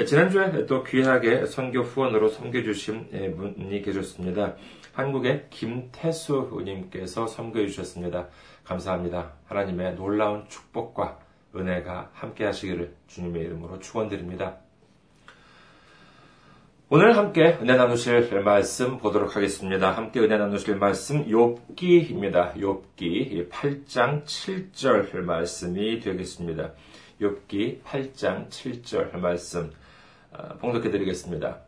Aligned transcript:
지난주에 0.05 0.67
또 0.67 0.83
귀하게 0.83 1.47
선교 1.47 1.83
후원으로 1.83 2.29
섬겨주신 2.29 3.37
분이 3.37 3.83
계셨습니다. 3.83 4.57
한국의 4.93 5.47
김태수님께서 5.51 7.29
섬겨해 7.29 7.69
주셨습니다. 7.69 8.27
감사합니다. 8.65 9.35
하나님의 9.47 9.95
놀라운 9.95 10.49
축복과 10.49 11.21
은혜가 11.55 12.11
함께 12.13 12.45
하시기를 12.45 12.97
주님의 13.07 13.43
이름으로 13.45 13.79
축원드립니다. 13.79 14.64
오늘 16.97 17.17
함께 17.17 17.59
은혜 17.61 17.75
나누실 17.75 18.43
말씀 18.45 18.99
보도록 18.99 19.35
하겠습니다. 19.35 19.91
함께 19.91 20.21
은혜 20.21 20.39
나누실 20.39 20.77
말씀 20.77 21.27
욥기입니다. 21.27 22.55
욥기 22.55 23.51
8장 23.51 24.25
7절 24.25 25.23
말씀이 25.23 25.99
되겠습니다. 25.99 26.71
욥기 27.21 27.83
8장 27.83 28.49
7절 28.49 29.17
말씀 29.17 29.73
어, 30.31 30.57
봉독해 30.61 30.93
드리겠습니다. 30.93 31.63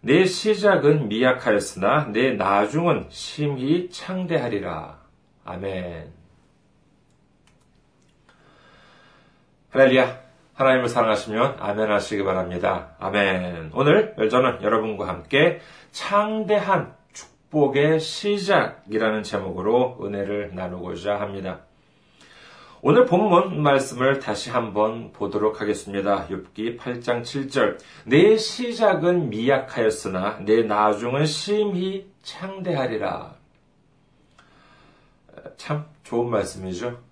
내 0.00 0.24
시작은 0.24 1.08
미약하였으나 1.08 2.06
내 2.14 2.32
나중은 2.32 3.08
심히 3.10 3.90
창대하리라. 3.90 4.98
아멘. 5.44 6.10
할렐루야. 9.68 10.27
하나님을 10.58 10.88
사랑하시면 10.88 11.58
아멘 11.60 11.88
하시기 11.88 12.24
바랍니다. 12.24 12.96
아멘. 12.98 13.70
오늘 13.74 14.16
저는 14.28 14.60
여러분과 14.60 15.06
함께 15.06 15.60
창대한 15.92 16.96
축복의 17.12 18.00
시작이라는 18.00 19.22
제목으로 19.22 19.98
은혜를 20.02 20.56
나누고자 20.56 21.20
합니다. 21.20 21.60
오늘 22.82 23.06
본문 23.06 23.62
말씀을 23.62 24.18
다시 24.18 24.50
한번 24.50 25.12
보도록 25.12 25.60
하겠습니다. 25.60 26.26
6기 26.26 26.76
8장 26.76 27.22
7절. 27.22 27.78
내 28.06 28.36
시작은 28.36 29.30
미약하였으나 29.30 30.40
내 30.40 30.64
나중은 30.64 31.26
심히 31.26 32.10
창대하리라. 32.24 33.36
참 35.56 35.86
좋은 36.02 36.28
말씀이죠. 36.30 37.07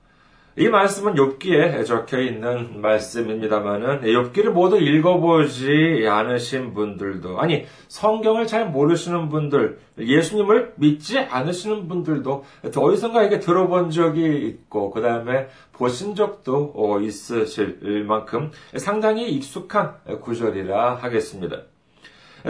이 0.58 0.68
말씀은 0.68 1.16
욥기에 1.16 1.84
적혀 1.84 2.18
있는 2.18 2.80
말씀입니다만은 2.80 4.00
욥기를 4.00 4.52
모두 4.52 4.78
읽어보지 4.78 6.06
않으신 6.08 6.72
분들도 6.72 7.38
아니 7.38 7.66
성경을 7.88 8.46
잘 8.46 8.70
모르시는 8.70 9.28
분들 9.28 9.78
예수님을 9.98 10.72
믿지 10.76 11.18
않으시는 11.18 11.88
분들도 11.88 12.44
어디선가 12.74 13.28
게 13.28 13.38
들어본 13.38 13.90
적이 13.90 14.46
있고 14.48 14.90
그 14.92 15.02
다음에 15.02 15.48
보신 15.72 16.14
적도 16.14 16.72
어, 16.74 17.00
있으실 17.00 18.04
만큼 18.06 18.50
상당히 18.76 19.30
익숙한 19.32 19.96
구절이라 20.22 20.94
하겠습니다. 20.94 21.64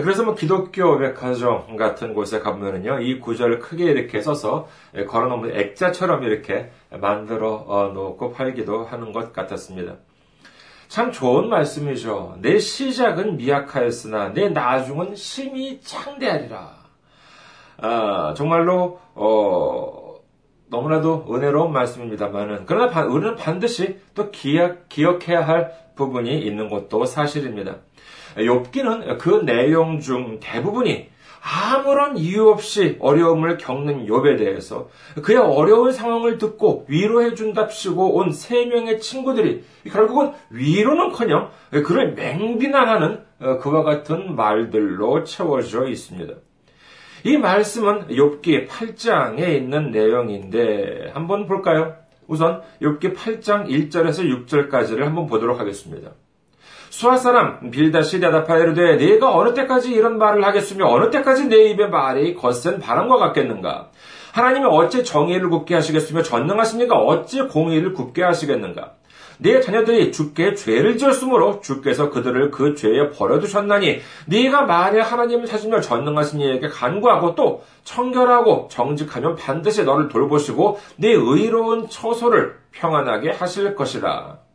그래서 0.03 0.25
뭐 0.25 0.35
기독교 0.35 0.99
백화점 0.99 1.77
같은 1.77 2.13
곳에 2.13 2.41
가보면은요, 2.41 3.01
이 3.01 3.19
구절을 3.19 3.61
크게 3.61 3.85
이렇게 3.85 4.21
써서 4.21 4.69
걸어놓으면 5.09 5.57
액자처럼 5.57 6.23
이렇게 6.23 6.71
만들어 6.91 7.65
어, 7.67 7.89
놓고 7.95 8.33
팔기도 8.33 8.85
하는 8.85 9.13
것 9.13 9.33
같았습니다. 9.33 9.95
참 10.89 11.13
좋은 11.13 11.49
말씀이죠. 11.49 12.37
내 12.41 12.59
시작은 12.59 13.39
미약하였으나 13.39 14.35
내 14.35 14.51
나중은 14.51 15.17
심히 15.17 15.81
창대하리라. 15.81 16.77
아, 17.79 18.35
정말로 18.37 19.01
어, 19.15 20.15
너무나도 20.69 21.27
은혜로운 21.31 21.73
말씀입니다만은 21.73 22.65
그러나 22.67 23.05
우리는 23.05 23.35
반드시 23.37 23.99
또 24.15 24.31
기억, 24.31 24.89
기억해야 24.89 25.47
할 25.47 25.73
부분이 25.97 26.39
있는 26.39 26.69
것도 26.69 27.07
사실입니다. 27.07 27.77
욥기는 28.37 29.19
그 29.19 29.43
내용 29.45 30.01
중 30.01 30.39
대부분이 30.41 31.09
아무런 31.49 32.17
이유 32.17 32.49
없이 32.49 32.97
어려움을 32.99 33.57
겪는 33.57 34.07
욥에 34.07 34.37
대해서 34.37 34.89
그의 35.23 35.39
어려운 35.39 35.93
상황을 35.93 36.39
듣고 36.39 36.87
위로해 36.89 37.35
준답시고 37.35 38.17
온 38.17 38.33
세 38.33 38.67
명의 38.67 39.01
친구들이 39.01 39.63
결국은 39.91 40.33
위로는커녕 40.51 41.51
그를 41.85 42.15
맹비난하는 42.15 43.21
그와 43.61 43.85
같은 43.85 44.35
말들로 44.35 45.23
채워져 45.23 45.87
있습니다. 45.87 46.35
이 47.25 47.37
말씀은 47.37 48.09
욥기 48.09 48.67
8장에 48.69 49.49
있는 49.57 49.91
내용인데 49.93 51.11
한번 51.15 51.47
볼까요? 51.47 51.95
우선 52.27 52.61
욥기 52.83 53.15
8장 53.15 53.69
1절에서 53.69 54.47
6절까지를 54.47 55.05
한번 55.05 55.27
보도록 55.27 55.61
하겠습니다. 55.61 56.11
수아 56.97 57.19
사람 57.19 57.71
빌다시 57.71 58.21
대답하여 58.21 58.63
이르되 58.63 58.97
네가 58.97 59.37
어느 59.37 59.53
때까지 59.53 59.93
이런 59.93 60.17
말을 60.17 60.43
하겠으며 60.43 60.87
어느 60.87 61.11
때까지 61.11 61.47
내 61.47 61.65
입의 61.69 61.91
말이 61.91 62.35
거센 62.35 62.79
바람과 62.79 63.19
같겠는가? 63.19 63.91
하나님이 64.33 64.65
어찌 64.65 65.05
정의를 65.05 65.51
굽게 65.51 65.75
하시겠으며 65.75 66.23
전능하십니까? 66.23 66.97
어찌 66.97 67.43
공의를 67.43 67.93
굽게 67.93 68.23
하시겠는가? 68.23 68.93
네 69.37 69.61
자녀들이 69.61 70.11
주께 70.11 70.55
죄를 70.55 70.97
지었으므로 70.97 71.61
주께서 71.61 72.09
그들을 72.09 72.51
그 72.51 72.75
죄에 72.75 73.11
버려두셨나니 73.11 74.01
네가 74.25 74.63
만약 74.63 75.13
하나님을 75.13 75.45
찾으며 75.45 75.83
전능하신 75.83 76.41
이에게 76.41 76.69
간구하고 76.69 77.35
또 77.35 77.63
청결하고 77.85 78.69
정직하면 78.71 79.37
반드시 79.37 79.85
너를 79.85 80.09
돌보시고 80.09 80.81
네 80.97 81.11
의로운 81.11 81.91
처소를 81.91 82.57
평안하게 82.73 83.33
하실 83.33 83.75
것이라. 83.75 84.46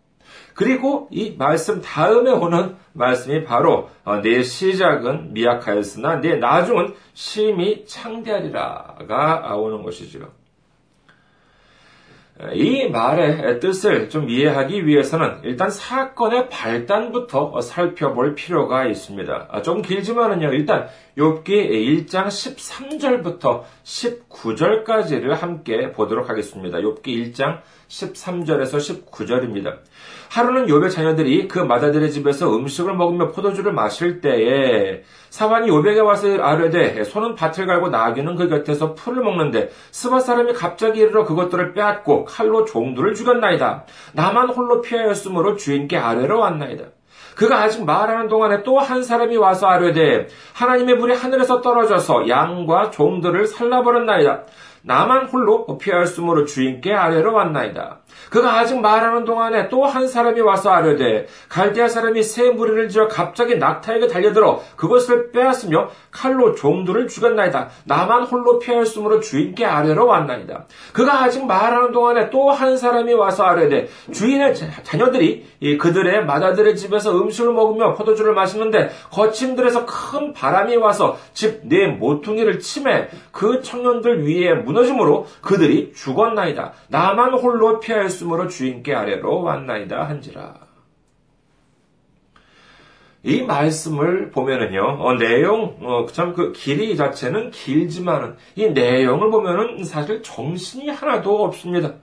그리고 0.53 1.07
이 1.11 1.35
말씀 1.37 1.81
다음에 1.81 2.31
오는 2.31 2.75
말씀이 2.93 3.43
바로 3.43 3.89
어, 4.03 4.17
내 4.21 4.43
시작은 4.43 5.33
미약하였으나 5.33 6.21
내 6.21 6.35
나중은 6.35 6.93
심히 7.13 7.85
창대하리라가 7.85 9.55
오는 9.55 9.83
것이죠. 9.83 10.40
이 12.53 12.89
말의 12.89 13.59
뜻을 13.59 14.09
좀 14.09 14.29
이해하기 14.29 14.87
위해서는 14.87 15.41
일단 15.43 15.69
사건의 15.69 16.49
발단부터 16.49 17.61
살펴볼 17.61 18.35
필요가 18.35 18.85
있습니다. 18.85 19.47
아, 19.49 19.61
좀 19.61 19.81
길지만은요, 19.81 20.51
일단 20.53 20.87
욥기 21.17 21.47
1장 22.07 22.27
13절부터 22.27 23.63
19절까지를 23.83 25.29
함께 25.31 25.91
보도록 25.91 26.29
하겠습니다. 26.29 26.79
욥기 26.79 27.03
1장 27.05 27.59
13절에서 27.87 29.05
19절입니다. 29.11 29.77
하루는 30.29 30.67
욥의 30.67 30.89
자녀들이 30.91 31.47
그 31.47 31.59
마다들의 31.59 32.11
집에서 32.11 32.55
음식을 32.55 32.95
먹으며 32.95 33.31
포도주를 33.31 33.73
마실 33.73 34.21
때에 34.21 35.03
사환이 35.31 35.71
욥에게 35.71 36.03
와서 36.05 36.27
아뢰되 36.41 37.05
소는 37.05 37.35
밭을 37.35 37.65
갈고 37.65 37.87
나귀는 37.87 38.35
그 38.35 38.49
곁에서 38.49 38.93
풀을 38.93 39.23
먹는데 39.23 39.69
스바 39.91 40.19
사람이 40.19 40.51
갑자기 40.51 40.99
이르러 40.99 41.23
그것들을 41.23 41.73
빼앗고 41.73 42.25
칼로 42.25 42.65
종들을 42.65 43.13
죽였나이다. 43.13 43.85
나만 44.11 44.49
홀로 44.49 44.81
피하였으므로 44.81 45.55
주인께 45.55 45.97
아뢰러 45.97 46.37
왔나이다. 46.37 46.83
그가 47.37 47.61
아직 47.61 47.85
말하는 47.85 48.27
동안에 48.27 48.63
또 48.63 48.77
한 48.79 49.03
사람이 49.03 49.37
와서 49.37 49.67
아뢰되 49.67 50.27
하나님의 50.53 50.97
불이 50.97 51.15
하늘에서 51.15 51.61
떨어져서 51.61 52.27
양과 52.27 52.89
종들을 52.91 53.47
살라버렸나이다. 53.47 54.43
나만 54.83 55.25
홀로 55.27 55.77
피하였으므로 55.77 56.45
주인께 56.45 56.93
아뢰러 56.93 57.31
왔나이다. 57.33 57.99
그가 58.29 58.59
아직 58.59 58.79
말하는 58.79 59.25
동안에 59.25 59.69
또 59.69 59.85
한 59.85 60.07
사람이 60.07 60.39
와서 60.41 60.69
아뢰되 60.71 61.27
갈대아 61.49 61.87
사람이 61.89 62.23
새 62.23 62.49
무리를 62.51 62.87
지어 62.89 63.07
갑자기 63.07 63.57
낙타에게 63.57 64.07
달려들어 64.07 64.61
그것을 64.77 65.31
빼앗으며 65.31 65.89
칼로 66.11 66.55
종들을 66.55 67.07
죽였나이다. 67.07 67.69
나만 67.85 68.23
홀로 68.23 68.59
피하였으므로 68.59 69.19
주인께 69.19 69.65
아뢰러 69.65 70.05
왔나이다. 70.05 70.65
그가 70.93 71.23
아직 71.23 71.45
말하는 71.45 71.91
동안에 71.91 72.29
또 72.29 72.51
한 72.51 72.75
사람이 72.77 73.13
와서 73.13 73.43
아뢰되 73.43 73.87
주인의 74.13 74.53
자녀들이 74.83 75.45
그들의 75.79 76.25
마다들의 76.25 76.75
집에서 76.75 77.17
음식을 77.17 77.53
먹으며 77.53 77.93
포도주를 77.95 78.33
마시는데 78.33 78.89
거친 79.11 79.55
들에서 79.55 79.85
큰 79.85 80.33
바람이 80.33 80.75
와서 80.77 81.17
집 81.33 81.61
내 81.63 81.87
모퉁이를 81.87 82.59
침해 82.59 83.07
그 83.31 83.61
청년들 83.61 84.25
위에 84.27 84.53
무 84.53 84.70
너짐으로 84.71 85.27
그들이 85.41 85.93
죽었나이다. 85.93 86.73
나만 86.89 87.33
홀로 87.35 87.79
피하였으므로 87.79 88.47
주인께 88.47 88.93
아래로 88.93 89.41
왔나이다 89.43 90.07
한지라. 90.07 90.71
이 93.23 93.43
말씀을 93.43 94.31
보면은요, 94.31 94.97
어, 94.99 95.13
내용, 95.13 95.77
어, 95.81 96.05
참 96.11 96.33
그 96.33 96.53
길이 96.53 96.95
자체는 96.95 97.51
길지만은 97.51 98.35
이 98.55 98.67
내용을 98.69 99.29
보면은 99.29 99.83
사실 99.83 100.23
정신이 100.23 100.89
하나도 100.89 101.43
없습니다. 101.43 101.93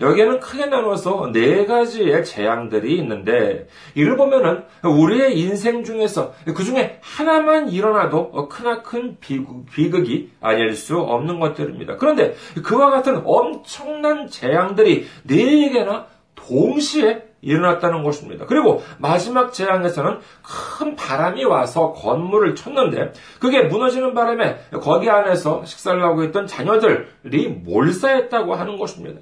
여기에는 0.00 0.40
크게 0.40 0.66
나눠서 0.66 1.30
네 1.32 1.66
가지의 1.66 2.24
재앙들이 2.24 2.96
있는데, 2.98 3.68
이를 3.94 4.16
보면은 4.16 4.64
우리의 4.84 5.38
인생 5.38 5.84
중에서 5.84 6.34
그 6.44 6.64
중에 6.64 6.98
하나만 7.02 7.70
일어나도 7.70 8.48
크나큰 8.48 9.18
비극, 9.20 10.08
이 10.08 10.30
아닐 10.40 10.74
수 10.74 10.98
없는 10.98 11.40
것들입니다. 11.40 11.96
그런데 11.96 12.34
그와 12.64 12.90
같은 12.90 13.22
엄청난 13.24 14.28
재앙들이 14.28 15.06
네 15.24 15.70
개나 15.70 16.06
동시에 16.34 17.24
일어났다는 17.40 18.02
것입니다. 18.02 18.46
그리고 18.46 18.82
마지막 18.98 19.52
재앙에서는 19.52 20.18
큰 20.42 20.96
바람이 20.96 21.44
와서 21.44 21.92
건물을 21.92 22.54
쳤는데 22.56 23.12
그게 23.38 23.62
무너지는 23.62 24.12
바람에 24.14 24.56
거기 24.82 25.08
안에서 25.08 25.64
식사를 25.64 26.02
하고 26.02 26.24
있던 26.24 26.46
자녀들이 26.46 27.48
몰사했다고 27.64 28.54
하는 28.54 28.76
것입니다. 28.76 29.20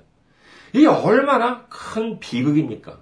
이게 0.76 0.86
얼마나 0.86 1.62
큰 1.70 2.20
비극입니까? 2.20 2.98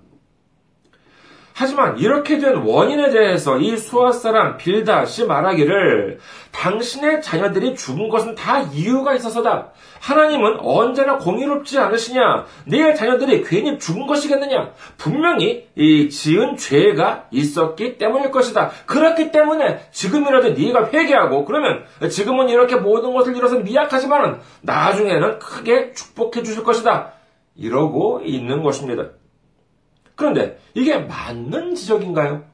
하지만 1.56 1.98
이렇게 1.98 2.38
된 2.38 2.56
원인에 2.56 3.10
대해서 3.10 3.58
이 3.58 3.76
수아 3.76 4.10
사람 4.10 4.56
빌다시 4.56 5.24
말하기를 5.24 6.18
당신의 6.50 7.22
자녀들이 7.22 7.76
죽은 7.76 8.08
것은 8.08 8.34
다 8.34 8.60
이유가 8.60 9.14
있어서다. 9.14 9.70
하나님은 10.00 10.58
언제나 10.60 11.16
공의롭지 11.18 11.78
않으시냐? 11.78 12.46
네 12.66 12.94
자녀들이 12.94 13.44
괜히 13.44 13.78
죽은 13.78 14.06
것이겠느냐? 14.06 14.70
분명히 14.96 15.68
이 15.76 16.10
지은 16.10 16.56
죄가 16.56 17.26
있었기 17.30 17.98
때문일 17.98 18.32
것이다. 18.32 18.70
그렇기 18.86 19.30
때문에 19.30 19.88
지금이라도 19.92 20.50
네가 20.50 20.90
회개하고 20.92 21.44
그러면 21.44 21.84
지금은 22.08 22.48
이렇게 22.48 22.76
모든 22.76 23.14
것을 23.14 23.36
잃어서 23.36 23.58
미약하지만은 23.58 24.40
나중에는 24.62 25.38
크게 25.38 25.92
축복해 25.92 26.42
주실 26.42 26.64
것이다. 26.64 27.12
이러고 27.56 28.20
있는 28.24 28.62
것입니다. 28.62 29.10
그런데 30.14 30.58
이게 30.74 30.98
맞는 30.98 31.74
지적인가요? 31.74 32.44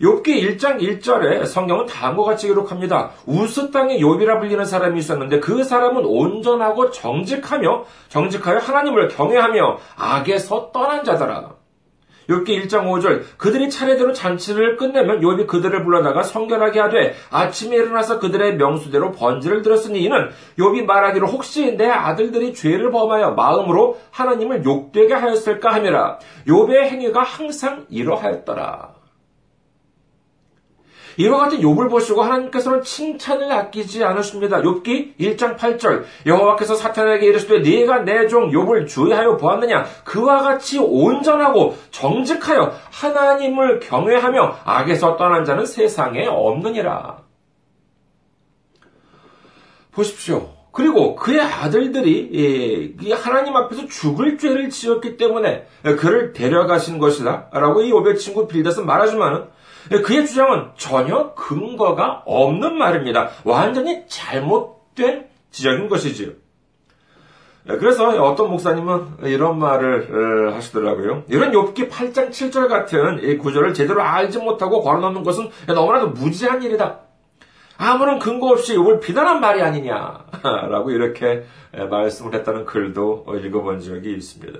욥기 0.00 0.26
1장 0.26 0.80
1절에 0.80 1.46
성경은 1.46 1.86
다음과 1.86 2.24
같이 2.24 2.46
기록합니다. 2.46 3.10
우스 3.26 3.70
땅에 3.70 3.98
욥이라 3.98 4.40
불리는 4.40 4.64
사람이 4.64 4.98
있었는데 4.98 5.40
그 5.40 5.62
사람은 5.62 6.04
온전하고 6.04 6.90
정직하며 6.90 7.84
정직하여 8.08 8.58
하나님을 8.58 9.08
경외하며 9.08 9.78
악에서 9.96 10.72
떠난 10.72 11.04
자더라. 11.04 11.59
욥기 12.30 12.64
1장 12.64 12.84
5절 12.84 13.22
그들이 13.36 13.68
차례대로 13.68 14.12
잔치를 14.12 14.76
끝내면 14.76 15.20
욥이 15.20 15.46
그들을 15.46 15.84
불러다가 15.84 16.22
성결하게 16.22 16.80
하되 16.80 17.14
아침에 17.30 17.76
일어나서 17.76 18.20
그들의 18.20 18.56
명수대로 18.56 19.12
번제를 19.12 19.62
들었으니 19.62 20.02
이는 20.02 20.30
욥이 20.58 20.84
말하기로 20.84 21.26
혹시 21.26 21.76
내 21.76 21.88
아들들이 21.88 22.54
죄를 22.54 22.90
범하여 22.90 23.32
마음으로 23.32 23.98
하나님을 24.12 24.64
욕되게 24.64 25.14
하였을까 25.14 25.74
하니라 25.74 26.18
욥의 26.46 26.84
행위가 26.84 27.22
항상 27.22 27.84
이러하였더라. 27.90 28.99
이와 31.16 31.38
같은 31.38 31.60
욥을 31.60 31.90
보시고 31.90 32.22
하나님께서는 32.22 32.82
칭찬을 32.82 33.50
아끼지 33.50 34.04
않으십니다. 34.04 34.60
욥기 34.62 35.16
1장 35.18 35.56
8절 35.56 36.04
여호와께서 36.26 36.74
사탄에게 36.74 37.26
이르시되 37.26 37.60
네가 37.60 38.00
내 38.00 38.28
종 38.28 38.50
욥을 38.50 38.86
주의하여 38.86 39.36
보았느냐 39.36 39.84
그와 40.04 40.42
같이 40.42 40.78
온전하고 40.78 41.76
정직하여 41.90 42.72
하나님을 42.90 43.80
경외하며 43.80 44.58
악에서 44.64 45.16
떠난 45.16 45.44
자는 45.44 45.66
세상에 45.66 46.26
없느니라. 46.26 47.18
보십시오. 49.92 50.50
그리고 50.72 51.16
그의 51.16 51.40
아들들이 51.40 52.96
하나님 53.12 53.56
앞에서 53.56 53.86
죽을 53.86 54.38
죄를 54.38 54.70
지었기 54.70 55.16
때문에 55.16 55.66
그를 55.98 56.32
데려가신 56.32 56.98
것이다. 56.98 57.48
라고 57.52 57.82
이 57.82 57.90
오벳 57.90 58.18
친구 58.18 58.46
빌닷은 58.46 58.86
말하지만은 58.86 59.46
그의 60.04 60.26
주장은 60.26 60.70
전혀 60.76 61.34
근거가 61.34 62.22
없는 62.26 62.76
말입니다. 62.76 63.30
완전히 63.44 64.04
잘못된 64.08 65.26
지적인 65.50 65.88
것이지요. 65.88 66.30
그래서 67.64 68.08
어떤 68.22 68.50
목사님은 68.50 69.18
이런 69.24 69.58
말을 69.58 70.54
하시더라고요. 70.54 71.24
이런 71.28 71.52
욥기 71.52 71.90
8장 71.90 72.30
7절 72.30 72.68
같은 72.68 73.22
이 73.22 73.36
구절을 73.36 73.74
제대로 73.74 74.02
알지 74.02 74.38
못하고 74.38 74.82
걸어놓는 74.82 75.22
것은 75.22 75.50
너무나도 75.66 76.08
무지한 76.08 76.62
일이다. 76.62 77.00
아무런 77.76 78.18
근거 78.18 78.48
없이 78.48 78.76
욥을 78.76 79.00
비난한 79.00 79.40
말이 79.40 79.62
아니냐라고 79.62 80.90
이렇게 80.92 81.44
말씀을 81.72 82.34
했다는 82.34 82.64
글도 82.66 83.26
읽어본 83.42 83.80
적이 83.80 84.12
있습니다. 84.14 84.58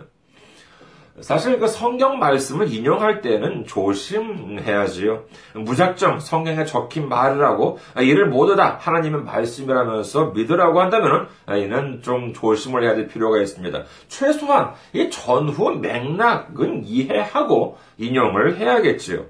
사실 1.22 1.58
그 1.58 1.66
성경 1.66 2.18
말씀을 2.18 2.72
인용할 2.72 3.20
때는 3.20 3.66
조심해야지요. 3.66 5.24
무작정 5.54 6.20
성경에 6.20 6.64
적힌 6.64 7.08
말을 7.08 7.44
하고 7.44 7.78
이를 7.98 8.28
모두 8.28 8.56
다 8.56 8.78
하나님의 8.80 9.22
말씀이라면서 9.22 10.26
믿으라고 10.26 10.80
한다면 10.80 11.28
이는 11.48 12.02
좀 12.02 12.32
조심을 12.32 12.82
해야 12.82 12.94
될 12.94 13.06
필요가 13.06 13.40
있습니다. 13.40 13.84
최소한 14.08 14.74
이 14.92 15.10
전후 15.10 15.76
맥락은 15.76 16.84
이해하고 16.84 17.78
인용을 17.98 18.56
해야겠지요. 18.58 19.26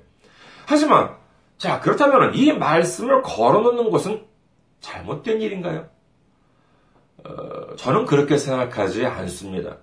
하지만 0.66 1.16
자 1.59 1.80
그렇다면 1.80 2.35
이 2.35 2.52
말씀을 2.52 3.23
걸어놓는 3.23 3.90
것은 3.90 4.25
잘못된 4.80 5.40
일인가요? 5.40 5.87
어, 7.25 7.76
저는 7.76 8.06
그렇게 8.06 8.38
생각하지 8.38 9.04
않습니다. 9.04 9.76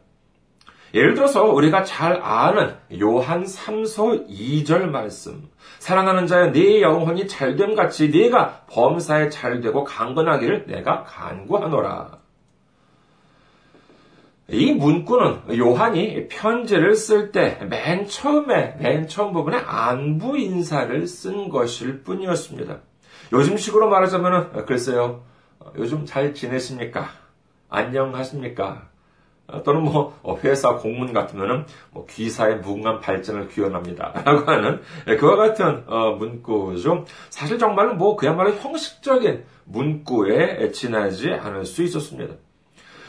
예를 0.93 1.13
들어서 1.13 1.43
우리가 1.43 1.83
잘 1.83 2.21
아는 2.21 2.75
요한 3.01 3.43
3서 3.43 4.27
2절 4.29 4.85
말씀. 4.89 5.49
사랑하는 5.79 6.27
자여 6.27 6.51
네 6.51 6.81
영혼이 6.81 7.27
잘됨 7.27 7.75
같이 7.75 8.09
네가 8.09 8.65
범사에 8.69 9.29
잘되고 9.29 9.83
강건하기를 9.83 10.65
내가 10.67 11.03
간구하노라. 11.03 12.19
이 14.49 14.71
문구는 14.71 15.57
요한이 15.57 16.29
편지를 16.29 16.95
쓸 16.95 17.33
때 17.33 17.59
맨 17.69 18.07
처음에 18.07 18.77
맨 18.79 19.07
처음 19.07 19.33
부분에 19.33 19.57
안부 19.57 20.37
인사를 20.37 21.05
쓴 21.05 21.49
것일 21.49 22.03
뿐이었습니다. 22.03 22.77
요즘식으로 23.33 23.89
말하자면은 23.89 24.65
글쎄요. 24.65 25.25
요즘 25.75 26.05
잘 26.05 26.33
지내십니까? 26.33 27.09
안녕하십니까? 27.67 28.87
또는 29.63 29.83
뭐 29.83 30.13
회사 30.43 30.75
공문 30.75 31.13
같으면은 31.13 31.65
뭐 31.91 32.05
귀사의 32.09 32.57
무궁한 32.57 32.99
발전을 32.99 33.47
기원합니다라고 33.47 34.45
하는 34.51 34.81
그와 35.19 35.35
같은 35.37 35.85
문구죠. 36.19 37.05
사실 37.29 37.57
정말로 37.57 37.95
뭐 37.95 38.15
그야말로 38.15 38.53
형식적인 38.53 39.45
문구에 39.65 40.71
지나지 40.71 41.31
않을 41.31 41.65
수 41.65 41.83
있었습니다. 41.83 42.35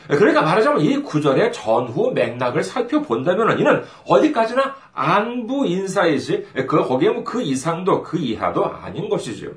그러니까 0.09 0.41
말하자면 0.41 0.81
이 0.81 1.03
구절의 1.03 1.53
전후 1.53 2.13
맥락을 2.13 2.65
살펴본다면 2.65 3.59
이는 3.59 3.83
어디까지나 4.07 4.75
안부 4.95 5.67
인사이지 5.67 6.47
그 6.67 6.85
거기에 6.85 7.11
뭐 7.11 7.25
그 7.25 7.43
이상도 7.43 8.03
그 8.03 8.17
이하도 8.17 8.65
아닌 8.65 9.09
것이지요. 9.11 9.51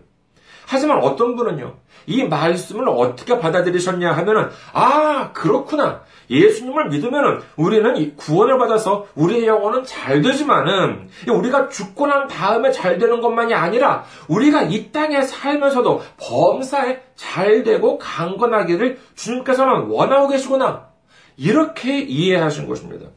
하지만 0.67 0.99
어떤 0.99 1.35
분은요, 1.35 1.75
이 2.07 2.23
말씀을 2.23 2.87
어떻게 2.89 3.37
받아들이셨냐 3.37 4.11
하면은, 4.11 4.49
아, 4.73 5.31
그렇구나. 5.33 6.01
예수님을 6.29 6.89
믿으면은 6.89 7.41
우리는 7.57 8.15
구원을 8.15 8.57
받아서 8.57 9.05
우리의 9.15 9.47
영혼은 9.47 9.83
잘 9.83 10.21
되지만은 10.21 11.09
우리가 11.27 11.67
죽고 11.67 12.07
난 12.07 12.27
다음에 12.27 12.71
잘 12.71 12.97
되는 12.97 13.19
것만이 13.19 13.53
아니라 13.53 14.05
우리가 14.29 14.63
이 14.63 14.91
땅에 14.91 15.21
살면서도 15.21 16.01
범사에 16.17 17.01
잘 17.15 17.63
되고 17.63 17.97
강건하기를 17.97 18.99
주님께서는 19.15 19.87
원하고 19.89 20.29
계시구나. 20.29 20.87
이렇게 21.35 21.99
이해하신 21.99 22.67
것입니다. 22.67 23.07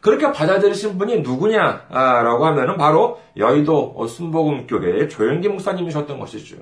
그렇게 0.00 0.30
받아들이신 0.30 0.98
분이 0.98 1.20
누구냐라고 1.20 2.46
하면은 2.46 2.76
바로 2.76 3.20
여의도 3.36 4.06
순복음교회의 4.06 5.08
조영기 5.08 5.48
목사님이셨던 5.48 6.18
것이죠. 6.20 6.56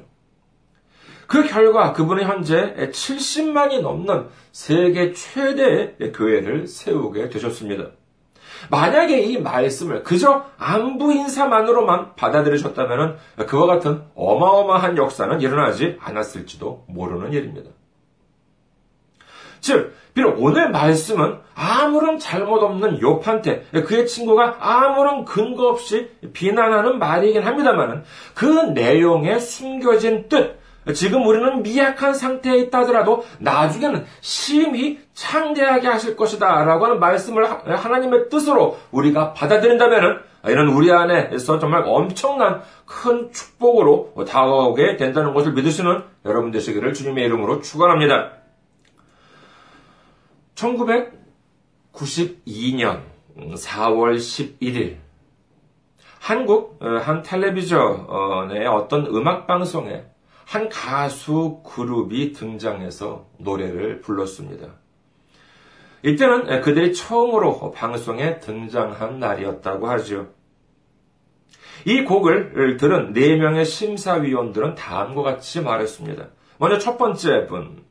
그 1.34 1.42
결과 1.48 1.92
그분은 1.92 2.22
현재 2.22 2.76
70만이 2.92 3.80
넘는 3.80 4.28
세계 4.52 5.12
최대의 5.12 6.12
교회를 6.14 6.68
세우게 6.68 7.28
되셨습니다. 7.28 7.86
만약에 8.70 9.20
이 9.20 9.40
말씀을 9.40 10.04
그저 10.04 10.44
안부 10.58 11.12
인사만으로만 11.12 12.14
받아들이셨다면 12.14 13.16
그와 13.48 13.66
같은 13.66 14.04
어마어마한 14.14 14.96
역사는 14.96 15.40
일어나지 15.40 15.96
않았을지도 15.98 16.84
모르는 16.86 17.32
일입니다. 17.32 17.72
즉, 19.58 19.92
비록 20.14 20.40
오늘 20.40 20.70
말씀은 20.70 21.38
아무런 21.56 22.20
잘못 22.20 22.62
없는 22.62 23.00
욥한테 23.00 23.84
그의 23.86 24.06
친구가 24.06 24.58
아무런 24.60 25.24
근거 25.24 25.66
없이 25.66 26.10
비난하는 26.32 27.00
말이긴 27.00 27.42
합니다만 27.42 28.04
그 28.34 28.46
내용에 28.46 29.40
숨겨진 29.40 30.28
뜻, 30.28 30.62
지금 30.92 31.26
우리는 31.26 31.62
미약한 31.62 32.12
상태에 32.12 32.58
있다 32.58 32.80
하더라도 32.80 33.24
나중에는 33.38 34.04
심히 34.20 34.98
창대하게 35.14 35.88
하실 35.88 36.16
것이다 36.16 36.64
라고 36.64 36.84
하는 36.84 37.00
말씀을 37.00 37.50
하나님의 37.50 38.28
뜻으로 38.28 38.76
우리가 38.90 39.32
받아들인다면 39.32 40.22
이는 40.46 40.68
우리 40.68 40.92
안에서 40.92 41.58
정말 41.58 41.84
엄청난 41.86 42.60
큰 42.84 43.32
축복으로 43.32 44.12
다가오게 44.28 44.96
된다는 44.96 45.32
것을 45.32 45.54
믿으시는 45.54 46.02
여러분 46.26 46.50
되시기를 46.50 46.92
주님의 46.92 47.24
이름으로 47.24 47.62
축원합니다. 47.62 48.32
1992년 50.54 53.00
4월 53.36 54.16
11일 54.16 54.98
한국 56.20 56.76
어, 56.80 56.98
한 56.98 57.22
텔레비전의 57.22 58.66
어떤 58.66 59.06
음악 59.06 59.46
방송에 59.46 60.04
한 60.44 60.68
가수 60.68 61.62
그룹이 61.64 62.32
등장해서 62.32 63.26
노래를 63.38 64.00
불렀습니다. 64.00 64.68
이때는 66.02 66.60
그들이 66.60 66.92
처음으로 66.92 67.72
방송에 67.72 68.38
등장한 68.40 69.18
날이었다고 69.18 69.88
하죠. 69.88 70.28
이 71.86 72.02
곡을 72.02 72.76
들은 72.76 73.12
네 73.12 73.36
명의 73.36 73.64
심사위원들은 73.64 74.74
다음과 74.74 75.22
같이 75.22 75.60
말했습니다. 75.60 76.28
먼저 76.58 76.78
첫 76.78 76.98
번째 76.98 77.46
분. 77.46 77.84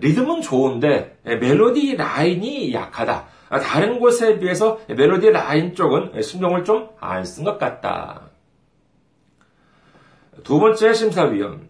리듬은 0.00 0.40
좋은데 0.40 1.18
멜로디 1.24 1.96
라인이 1.96 2.72
약하다. 2.72 3.26
다른 3.62 3.98
곳에 4.00 4.38
비해서 4.38 4.78
멜로디 4.88 5.30
라인 5.30 5.74
쪽은 5.74 6.20
신경을 6.20 6.64
좀 6.64 6.88
안 7.00 7.22
쓴 7.22 7.44
것 7.44 7.58
같다. 7.58 8.27
두 10.44 10.58
번째 10.58 10.92
심사위원. 10.92 11.68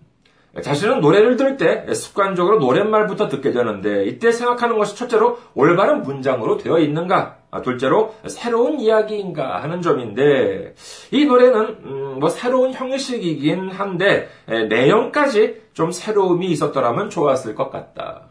자신은 0.63 1.01
노래를 1.01 1.37
들을 1.37 1.57
때 1.57 1.93
습관적으로 1.95 2.59
노랫말부터 2.59 3.29
듣게 3.29 3.53
되는데 3.53 4.07
이때 4.07 4.33
생각하는 4.33 4.79
것이 4.79 4.97
첫째로 4.97 5.39
올바른 5.55 6.03
문장으로 6.03 6.57
되어 6.57 6.79
있는가, 6.79 7.37
아, 7.51 7.63
둘째로 7.63 8.15
새로운 8.27 8.81
이야기인가 8.81 9.63
하는 9.63 9.81
점인데 9.83 10.75
이 11.11 11.25
노래는 11.25 11.61
음, 11.85 12.17
뭐 12.19 12.29
새로운 12.29 12.73
형식이긴 12.73 13.71
한데 13.71 14.29
내용까지 14.47 15.63
좀 15.73 15.93
새로움이 15.93 16.47
있었더라면 16.49 17.11
좋았을 17.11 17.55
것 17.55 17.71
같다. 17.71 18.29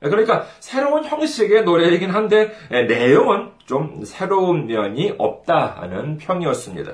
그러니까 0.00 0.46
새로운 0.58 1.04
형식의 1.04 1.64
노래이긴 1.64 2.10
한데 2.10 2.52
내용은 2.70 3.50
좀 3.66 4.04
새로운 4.04 4.66
면이 4.66 5.14
없다 5.16 5.76
하는 5.80 6.18
평이었습니다. 6.18 6.92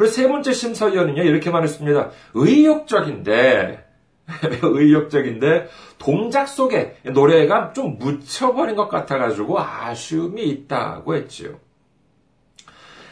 그리고 0.00 0.14
세 0.14 0.26
번째 0.28 0.54
심사위원은요, 0.54 1.24
이렇게 1.24 1.50
말했습니다. 1.50 2.08
의욕적인데, 2.32 3.86
의욕적인데, 4.62 5.68
동작 5.98 6.48
속에 6.48 6.96
노래가 7.02 7.74
좀 7.74 7.98
묻혀버린 7.98 8.76
것 8.76 8.88
같아가지고 8.88 9.60
아쉬움이 9.60 10.42
있다고 10.42 11.16
했지요. 11.16 11.58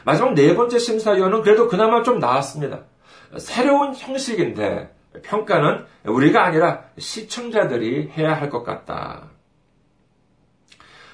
마지막 0.04 0.33
네 0.33 0.57
번째 0.57 0.78
심사위원은 0.78 1.42
그래도 1.42 1.68
그나마 1.68 2.02
좀 2.02 2.21
나았습니다. 2.21 2.85
새로운 3.37 3.95
형식인데, 3.95 4.90
평가는 5.23 5.85
우리가 6.07 6.42
아니라 6.42 6.85
시청자들이 6.97 8.12
해야 8.16 8.33
할 8.33 8.49
것 8.49 8.64
같다. 8.64 9.28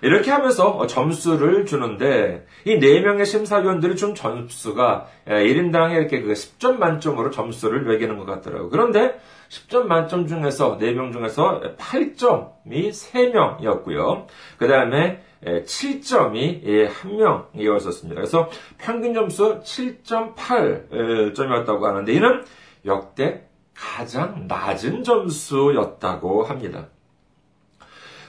이렇게 0.04 0.30
하면서 0.30 0.86
점수를 0.86 1.64
주는데 1.64 2.46
이 2.66 2.78
네 2.78 3.00
명의 3.00 3.24
심사위원들이 3.24 3.96
준 3.96 4.14
점수가 4.14 5.06
1인당 5.26 5.92
에 5.92 5.94
이렇게 5.96 6.20
그 6.20 6.34
10점 6.34 6.76
만점으로 6.76 7.30
점수를 7.30 7.84
매기는 7.84 8.18
것 8.18 8.26
같더라고요. 8.26 8.68
그런데 8.68 9.18
10점 9.48 9.84
만점 9.84 10.26
중에서 10.26 10.76
4명 10.78 11.12
중에서 11.12 11.62
8점이 11.78 12.90
3명이었고요. 12.90 14.26
그 14.58 14.68
다음에 14.68 15.22
7점이 15.42 16.64
1명이었었습니다. 16.64 18.14
그래서 18.14 18.50
평균 18.78 19.14
점수 19.14 19.60
7.8점이었다고 19.60 21.80
하는데 21.80 22.12
이는 22.12 22.44
역대 22.84 23.46
가장 23.74 24.48
낮은 24.48 25.02
점수였다고 25.02 26.44
합니다. 26.44 26.88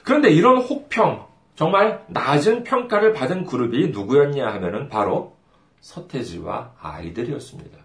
그런데 0.03 0.29
이런 0.29 0.57
혹평, 0.57 1.25
정말 1.55 2.05
낮은 2.07 2.63
평가를 2.63 3.13
받은 3.13 3.45
그룹이 3.45 3.89
누구였냐 3.89 4.45
하면은 4.45 4.89
바로 4.89 5.37
서태지와 5.79 6.73
아이들이었습니다. 6.81 7.77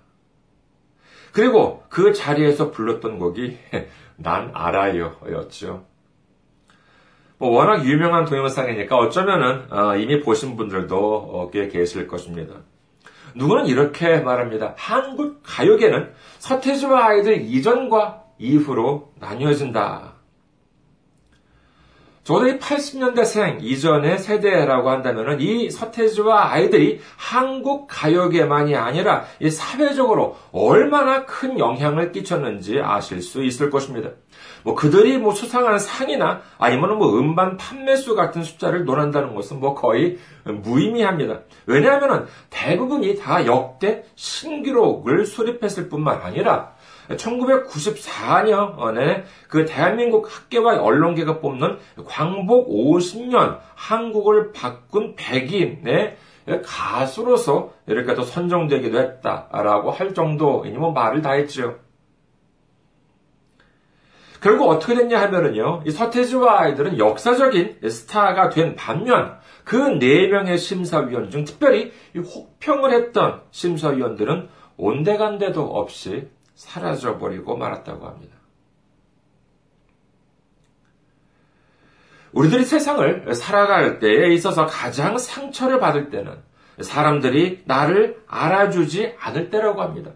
그리고 1.32 1.84
그 1.88 2.12
자리에서 2.12 2.70
불렀던 2.70 3.18
곡이 3.18 3.58
난 4.16 4.50
알아요 4.52 5.16
였죠. 5.30 5.84
뭐 7.38 7.50
워낙 7.50 7.86
유명한 7.86 8.26
동영상이니까 8.26 8.96
어쩌면은 8.96 9.72
어, 9.72 9.96
이미 9.96 10.20
보신 10.20 10.56
분들도 10.56 10.96
어, 10.98 11.50
꽤 11.50 11.68
계실 11.68 12.06
것입니다. 12.06 12.56
누구는 13.34 13.66
이렇게 13.66 14.18
말합니다. 14.18 14.74
한국 14.76 15.40
가요계는 15.42 16.12
서태지와 16.38 17.06
아이들 17.06 17.40
이전과 17.40 18.24
이후로 18.38 19.12
나뉘어진다. 19.20 20.19
저도 22.22 22.48
이 22.48 22.58
80년대생 22.58 23.62
이전의 23.62 24.18
세대라고 24.18 24.90
한다면 24.90 25.40
이 25.40 25.70
서태지와 25.70 26.52
아이들이 26.52 27.00
한국 27.16 27.86
가요계만이 27.88 28.76
아니라 28.76 29.24
이 29.40 29.48
사회적으로 29.48 30.36
얼마나 30.52 31.24
큰 31.24 31.58
영향을 31.58 32.12
끼쳤는지 32.12 32.80
아실 32.80 33.22
수 33.22 33.42
있을 33.42 33.70
것입니다. 33.70 34.10
뭐 34.62 34.74
그들이 34.74 35.16
뭐 35.16 35.34
수상한 35.34 35.78
상이나 35.78 36.42
아니면 36.58 36.98
뭐 36.98 37.18
음반 37.18 37.56
판매수 37.56 38.14
같은 38.14 38.42
숫자를 38.42 38.84
논한다는 38.84 39.34
것은 39.34 39.58
뭐 39.58 39.74
거의 39.74 40.18
무의미합니다. 40.44 41.40
왜냐하면 41.64 42.26
대부분이 42.50 43.16
다 43.16 43.46
역대 43.46 44.04
신기록을 44.14 45.24
수립했을 45.24 45.88
뿐만 45.88 46.20
아니라 46.20 46.74
1994년에 47.16 49.24
그 49.48 49.66
대한민국 49.66 50.28
학계와 50.30 50.80
언론계가 50.80 51.40
뽑는 51.40 51.78
광복 52.06 52.68
50년 52.68 53.58
한국을 53.74 54.52
바꾼 54.52 55.16
백인의 55.16 56.16
가수로서 56.64 57.72
이렇게 57.86 58.14
또 58.14 58.22
선정되기도 58.22 58.98
했다라고 58.98 59.90
할 59.90 60.14
정도이니 60.14 60.78
뭐 60.78 60.92
말을 60.92 61.22
다 61.22 61.32
했죠. 61.32 61.78
결국 64.40 64.70
어떻게 64.70 64.94
됐냐 64.94 65.20
하면은요, 65.20 65.82
이 65.84 65.90
서태지와 65.90 66.62
아이들은 66.62 66.98
역사적인 66.98 67.80
스타가 67.90 68.48
된 68.48 68.74
반면, 68.74 69.38
그 69.64 69.76
네 69.76 70.28
명의 70.28 70.56
심사위원 70.56 71.30
중 71.30 71.44
특별히 71.44 71.92
혹평을 72.16 72.92
했던 72.92 73.42
심사위원들은 73.50 74.48
온데간데도 74.78 75.62
없이 75.62 76.28
사라져 76.60 77.16
버리고 77.16 77.56
말았다고 77.56 78.06
합니다. 78.06 78.36
우리들이 82.32 82.66
세상을 82.66 83.34
살아갈 83.34 83.98
때에 83.98 84.34
있어서 84.34 84.66
가장 84.66 85.16
상처를 85.16 85.80
받을 85.80 86.10
때는 86.10 86.38
사람들이 86.78 87.62
나를 87.64 88.22
알아주지 88.26 89.14
않을 89.18 89.48
때라고 89.48 89.80
합니다. 89.80 90.10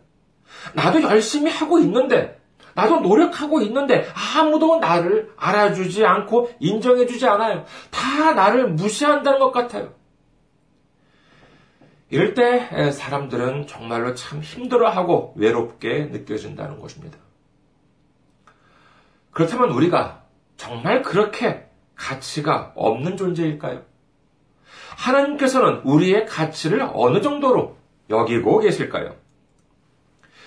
나도 0.75 1.03
열심히 1.03 1.51
하고 1.51 1.79
있는데, 1.79 2.39
나도 2.75 3.01
노력하고 3.01 3.63
있는데, 3.63 4.07
아무도 4.37 4.79
나를 4.81 5.33
알아주지 5.37 6.05
않고 6.05 6.51
인정해주지 6.61 7.27
않아요. 7.27 7.65
다 7.91 8.35
나를 8.35 8.69
무시한다는 8.69 9.39
것 9.39 9.51
같아요. 9.51 9.95
이럴 12.11 12.35
때 12.35 12.91
사람들은 12.93 13.67
정말로 13.67 14.15
참 14.15 14.41
힘들어하고 14.41 15.35
외롭게 15.37 16.05
느껴진다는 16.07 16.79
것입니다. 16.79 17.19
그렇다면 19.31 19.71
우리가 19.71 20.23
정말 20.57 21.03
그렇게 21.03 21.67
가치가 21.97 22.73
없는 22.77 23.17
존재일까요? 23.17 23.83
하나님께서는 24.97 25.81
우리의 25.85 26.27
가치를 26.27 26.89
어느 26.93 27.21
정도로 27.21 27.77
여기고 28.11 28.61
계실까요? 28.61 29.17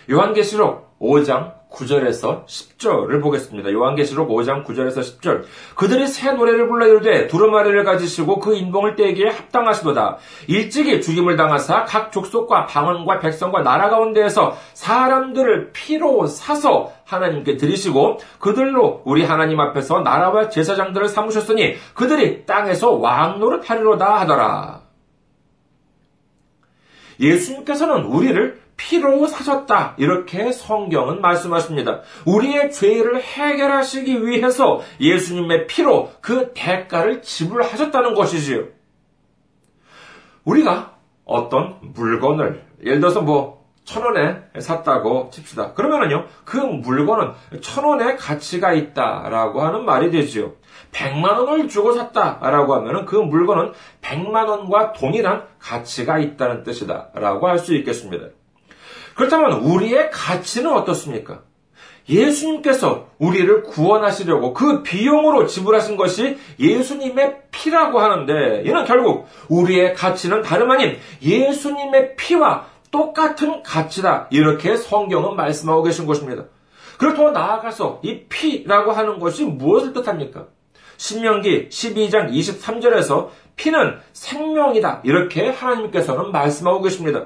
요한계시록 0.09 0.99
5장 0.99 1.56
9절에서 1.71 2.45
10절을 2.45 3.21
보겠습니다. 3.21 3.71
요한계시록 3.71 4.29
5장 4.29 4.65
9절에서 4.65 4.99
10절. 4.99 5.43
그들이 5.75 6.07
새 6.07 6.31
노래를 6.31 6.67
불러 6.67 6.87
이르되 6.87 7.27
두루마리를 7.27 7.83
가지시고 7.83 8.39
그 8.39 8.55
인봉을 8.55 8.95
떼기에 8.95 9.29
합당하시도다. 9.29 10.17
일찍이 10.47 11.01
죽임을 11.01 11.35
당하사 11.35 11.85
각 11.85 12.11
족속과 12.11 12.65
방언과 12.65 13.19
백성과 13.19 13.61
나라 13.61 13.89
가운데에서 13.89 14.57
사람들을 14.73 15.71
피로 15.73 16.25
사서 16.25 16.91
하나님께 17.05 17.57
드리시고 17.57 18.19
그들로 18.39 19.01
우리 19.05 19.23
하나님 19.23 19.59
앞에서 19.59 20.01
나라와 20.01 20.49
제사장들을 20.49 21.07
삼으셨으니 21.07 21.75
그들이 21.93 22.45
땅에서 22.45 22.91
왕노를 22.91 23.61
하리로다 23.63 24.21
하더라. 24.21 24.81
예수님께서는 27.19 28.05
우리를 28.05 28.66
피로 28.77 29.25
사셨다. 29.27 29.95
이렇게 29.97 30.51
성경은 30.51 31.19
말씀하십니다. 31.19 32.01
우리의 32.25 32.71
죄를 32.71 33.21
해결하시기 33.21 34.25
위해서 34.25 34.81
예수님의 35.01 35.67
피로 35.67 36.11
그 36.21 36.51
대가를 36.53 37.21
지불하셨다는 37.21 38.13
것이지요. 38.13 38.65
우리가 40.45 40.95
어떤 41.25 41.77
물건을, 41.81 42.63
예를 42.85 42.99
들어서 43.01 43.21
뭐, 43.21 43.57
천 43.83 44.03
원에 44.03 44.43
샀다고 44.59 45.29
칩시다. 45.31 45.73
그러면은요, 45.73 46.25
그 46.43 46.57
물건은 46.57 47.31
천 47.61 47.85
원의 47.85 48.17
가치가 48.17 48.73
있다라고 48.73 49.61
하는 49.61 49.85
말이 49.85 50.11
되지요. 50.11 50.53
백만 50.91 51.37
원을 51.37 51.69
주고 51.69 51.93
샀다라고 51.93 52.75
하면은 52.75 53.05
그 53.05 53.15
물건은 53.15 53.71
백만 54.01 54.47
원과 54.49 54.91
동일한 54.93 55.45
가치가 55.59 56.19
있다는 56.19 56.63
뜻이다라고 56.63 57.47
할 57.47 57.59
수 57.59 57.75
있겠습니다. 57.75 58.27
그렇다면 59.17 59.61
우리의 59.61 60.11
가치는 60.11 60.71
어떻습니까? 60.71 61.41
예수님께서 62.07 63.07
우리를 63.17 63.63
구원하시려고 63.63 64.53
그 64.53 64.83
비용으로 64.83 65.47
지불하신 65.47 65.97
것이 65.97 66.37
예수님의 66.59 67.41
피라고 67.51 67.99
하는데 67.99 68.61
이는 68.63 68.85
결국 68.85 69.27
우리의 69.49 69.95
가치는 69.95 70.43
다름 70.43 70.71
아닌 70.71 70.97
예수님의 71.21 72.15
피와 72.15 72.67
똑같은 72.91 73.63
가치다. 73.63 74.27
이렇게 74.29 74.77
성경은 74.77 75.35
말씀하고 75.35 75.83
계신 75.83 76.05
것입니다. 76.05 76.45
더 76.99 77.31
나아가서 77.31 78.01
이 78.03 78.21
피라고 78.29 78.91
하는 78.91 79.19
것이 79.19 79.43
무엇을 79.43 79.93
뜻합니까? 79.93 80.45
신명기 80.97 81.69
12장 81.69 82.31
23절에서 82.31 83.29
피는 83.55 83.97
생명이다. 84.13 85.01
이렇게 85.03 85.49
하나님께서는 85.49 86.31
말씀하고 86.31 86.81
계십니다. 86.83 87.25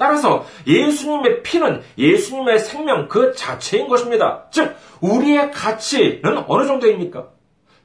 따라서 0.00 0.46
예수님의 0.66 1.42
피는 1.42 1.82
예수님의 1.98 2.58
생명 2.58 3.06
그 3.06 3.34
자체인 3.34 3.86
것입니다. 3.86 4.46
즉, 4.50 4.74
우리의 5.02 5.50
가치는 5.50 6.44
어느 6.48 6.66
정도입니까? 6.66 7.28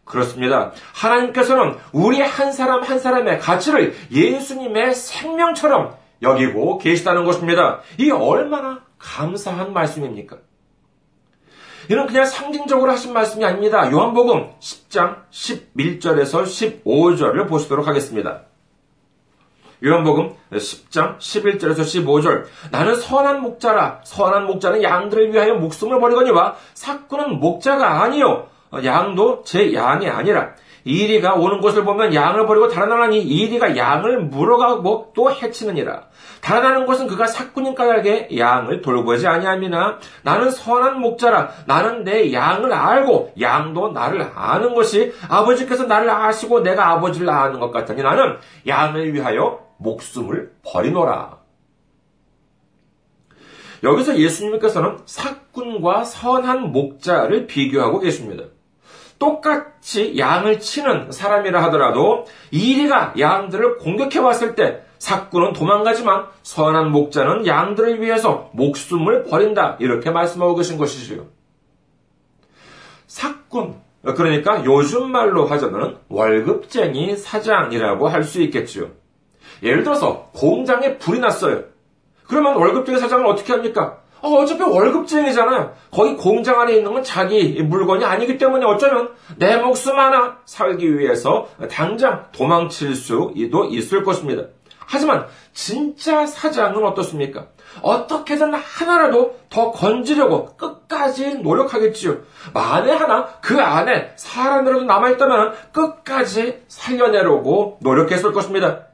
그렇습니다. 0.06 0.72
하나님께서는 0.94 1.76
우리 1.92 2.22
한 2.22 2.54
사람 2.54 2.84
한 2.84 3.00
사람의 3.00 3.40
가치를 3.40 3.96
예수님의 4.14 4.96
생명처럼 4.96 5.98
여기고 6.22 6.78
계시다는 6.78 7.26
것입니다. 7.26 7.82
이 8.00 8.10
얼마나 8.12 8.82
감사한 8.98 9.74
말씀입니까? 9.74 10.38
이는 11.92 12.08
그냥 12.08 12.26
상징적으로 12.26 12.92
하신 12.94 13.12
말씀이 13.12 13.44
아닙니다. 13.44 13.92
요한복음 13.92 14.52
10장 14.62 15.30
11절에서 15.32 16.44
15절을 16.84 17.50
보시도록 17.50 17.88
하겠습니다. 17.88 18.44
요한복음 19.84 20.34
10장 20.52 21.18
11절에서 21.18 21.80
15절. 21.80 22.46
나는 22.72 22.96
선한 22.96 23.42
목자라. 23.42 24.02
선한 24.04 24.46
목자는 24.46 24.84
양들을 24.84 25.34
위하여 25.34 25.56
목숨을 25.56 26.00
버리거니와 26.00 26.56
사꾼은 26.74 27.40
목자가 27.40 28.04
아니요. 28.04 28.48
양도 28.84 29.44
제 29.44 29.74
양이 29.74 30.08
아니라 30.08 30.52
이리가 30.86 31.34
오는 31.34 31.60
곳을 31.60 31.84
보면 31.84 32.14
양을 32.14 32.46
버리고 32.46 32.70
달아나니 32.70 33.22
이리가 33.22 33.76
양을 33.76 34.26
물어가고 34.26 35.14
또 35.16 35.32
해치느니라. 35.32 36.04
달아나는 36.42 36.86
것은 36.86 37.08
그가 37.08 37.26
사꾼인 37.26 37.74
까닭에 37.74 38.30
양을 38.38 38.82
돌보지 38.82 39.28
아니함이나 39.28 39.98
나는 40.22 40.52
선한 40.52 41.02
목자라 41.02 41.50
나는 41.66 42.04
내 42.04 42.32
양을 42.32 42.72
알고 42.72 43.34
양도 43.42 43.90
나를 43.92 44.32
아는 44.36 44.76
것이 44.76 45.12
아버지께서 45.28 45.86
나를 45.86 46.10
아시고 46.10 46.62
내가 46.62 46.92
아버지를 46.92 47.30
아는 47.32 47.60
것 47.60 47.72
같으니 47.72 48.04
나는 48.04 48.38
양을 48.68 49.14
위하여 49.14 49.60
목숨을 49.78 50.54
버리노라. 50.64 51.40
여기서 53.84 54.18
예수님께서는 54.18 55.00
사꾼과 55.06 56.04
선한 56.04 56.72
목자를 56.72 57.48
비교하고 57.48 58.00
계십니다. 58.00 58.46
똑같이 59.20 60.18
양을 60.18 60.60
치는 60.60 61.12
사람이라 61.12 61.64
하더라도 61.66 62.26
이리가 62.52 63.14
양들을 63.18 63.78
공격해 63.78 64.20
왔을 64.20 64.56
때 64.56 64.82
사꾼은 65.00 65.54
도망가지만 65.54 66.26
선한 66.44 66.92
목자는 66.92 67.46
양들을 67.46 68.02
위해서 68.02 68.50
목숨을 68.54 69.24
버린다. 69.24 69.78
이렇게 69.80 70.10
말씀하고 70.12 70.56
계신 70.56 70.78
것이지요. 70.78 71.26
사꾼, 73.08 73.76
그러니까 74.04 74.64
요즘 74.66 75.12
말로 75.12 75.46
하자면 75.46 76.00
월급쟁이 76.10 77.16
사장이라고 77.16 78.08
할 78.08 78.24
수 78.24 78.42
있겠지요. 78.42 78.90
예를 79.64 79.84
들어서 79.84 80.30
공장에 80.34 80.98
불이 80.98 81.20
났어요. 81.20 81.64
그러면 82.28 82.56
월급쟁이 82.56 82.98
사장은 82.98 83.26
어떻게 83.26 83.54
합니까? 83.54 84.00
어, 84.22 84.30
어차피 84.30 84.64
월급쟁이잖아요. 84.64 85.74
거기 85.92 86.16
공장 86.16 86.60
안에 86.60 86.76
있는 86.76 86.94
건 86.94 87.04
자기 87.04 87.62
물건이 87.62 88.04
아니기 88.04 88.38
때문에 88.38 88.66
어쩌면 88.66 89.12
내 89.38 89.58
목숨 89.58 90.00
하나 90.00 90.38
살기 90.46 90.98
위해서 90.98 91.48
당장 91.70 92.26
도망칠 92.32 92.96
수도 92.96 93.34
있을 93.36 94.04
것입니다. 94.04 94.44
하지만 94.88 95.26
진짜 95.54 96.26
사장은 96.26 96.84
어떻습니까? 96.86 97.48
어떻게든 97.82 98.54
하나라도 98.54 99.36
더 99.50 99.72
건지려고 99.72 100.56
끝까지 100.56 101.36
노력하겠지요. 101.40 102.18
만에 102.54 102.92
하나 102.92 103.26
그 103.42 103.60
안에 103.60 104.14
사람이라도 104.16 104.84
남아있다면 104.84 105.54
끝까지 105.72 106.64
살려내려고 106.68 107.80
노력했을 107.82 108.32
것입니다. 108.32 108.88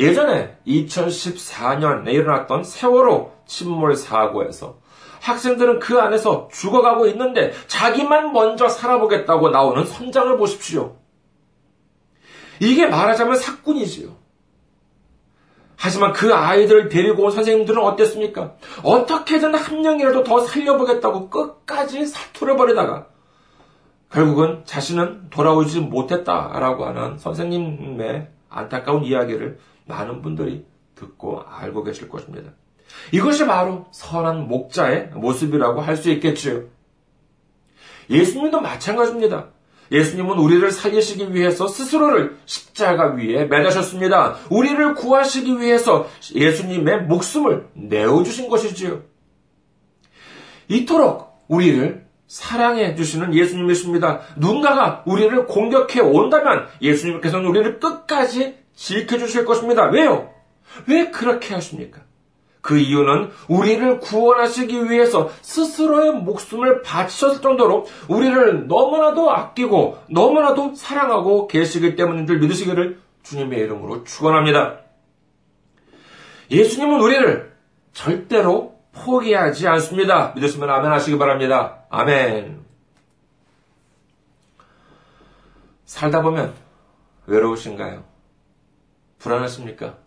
예전에 0.00 0.56
2014년에 0.66 2.08
일어났던 2.08 2.64
세월호 2.64 3.32
침몰 3.46 3.94
사고에서 3.94 4.78
학생들은 5.20 5.78
그 5.78 6.00
안에서 6.00 6.48
죽어가고 6.50 7.06
있는데 7.08 7.52
자기만 7.66 8.32
먼저 8.32 8.68
살아보겠다고 8.68 9.50
나오는 9.50 9.84
선장을 9.84 10.38
보십시오. 10.38 10.96
이게 12.60 12.86
말하자면 12.86 13.36
사꾼이지요. 13.36 14.16
하지만 15.76 16.12
그 16.12 16.34
아이들을 16.34 16.88
데리고 16.88 17.24
온 17.24 17.30
선생님들은 17.30 17.82
어땠습니까? 17.82 18.54
어떻게든 18.82 19.54
한 19.54 19.82
명이라도 19.82 20.24
더 20.24 20.40
살려보겠다고 20.40 21.30
끝까지 21.30 22.06
사투를 22.06 22.56
벌이다가 22.56 23.06
결국은 24.10 24.62
자신은 24.64 25.30
돌아오지 25.30 25.80
못했다라고 25.80 26.84
하는 26.86 27.18
선생님의 27.18 28.28
안타까운 28.50 29.04
이야기를 29.04 29.58
많은 29.90 30.22
분들이 30.22 30.64
듣고 30.94 31.42
알고 31.46 31.84
계실 31.84 32.08
것입니다. 32.08 32.52
이것이 33.12 33.46
바로 33.46 33.86
선한 33.92 34.48
목자의 34.48 35.10
모습이라고 35.14 35.80
할 35.80 35.96
수 35.96 36.10
있겠지요. 36.10 36.64
예수님도 38.08 38.60
마찬가지입니다. 38.60 39.50
예수님은 39.92 40.38
우리를 40.38 40.70
살리시기 40.70 41.34
위해서 41.34 41.66
스스로를 41.68 42.38
십자가 42.46 43.12
위에 43.14 43.44
매다셨습니다. 43.46 44.36
우리를 44.50 44.94
구하시기 44.94 45.58
위해서 45.60 46.08
예수님의 46.34 47.02
목숨을 47.02 47.68
내어주신 47.74 48.48
것이지요. 48.48 49.02
이토록 50.68 51.44
우리를 51.48 52.06
사랑해 52.28 52.94
주시는 52.94 53.34
예수님이십니다. 53.34 54.20
누군가가 54.36 55.02
우리를 55.06 55.46
공격해 55.46 56.00
온다면 56.00 56.68
예수님께서는 56.80 57.46
우리를 57.48 57.80
끝까지 57.80 58.56
지켜주실 58.80 59.44
것입니다. 59.44 59.84
왜요? 59.90 60.32
왜 60.86 61.10
그렇게 61.10 61.52
하십니까? 61.54 62.00
그 62.62 62.78
이유는 62.78 63.30
우리를 63.48 64.00
구원하시기 64.00 64.90
위해서 64.90 65.30
스스로의 65.42 66.12
목숨을 66.12 66.82
바치셨을 66.82 67.42
정도로 67.42 67.86
우리를 68.08 68.68
너무나도 68.68 69.30
아끼고 69.30 69.98
너무나도 70.08 70.74
사랑하고 70.74 71.46
계시기 71.46 71.94
때문인 71.94 72.26
줄 72.26 72.38
믿으시기를 72.38 73.00
주님의 73.22 73.58
이름으로 73.60 74.04
축원합니다. 74.04 74.80
예수님은 76.50 77.00
우리를 77.00 77.52
절대로 77.92 78.80
포기하지 78.92 79.68
않습니다. 79.68 80.32
믿으시면 80.34 80.70
아멘 80.70 80.90
하시기 80.90 81.18
바랍니다. 81.18 81.84
아멘. 81.90 82.60
살다 85.84 86.22
보면 86.22 86.54
외로우신가요? 87.26 88.09
불안하십니까? 89.20 89.98